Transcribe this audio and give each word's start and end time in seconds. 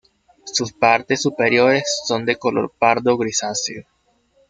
Sus 0.45 0.73
partes 0.73 1.21
superiores 1.21 2.01
son 2.07 2.25
de 2.25 2.35
color 2.35 2.71
pardo 2.79 3.15
grisáceo. 3.19 3.85